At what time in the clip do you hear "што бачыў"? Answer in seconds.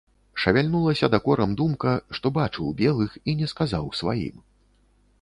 2.21-2.75